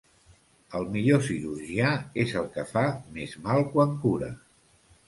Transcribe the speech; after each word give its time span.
El 0.79 0.87
millor 0.95 1.21
cirurgià 1.27 1.91
és 2.25 2.35
el 2.43 2.51
que 2.57 2.67
fa 2.73 2.87
més 3.21 3.39
mal 3.47 3.67
quan 3.77 3.97
cura. 4.09 4.35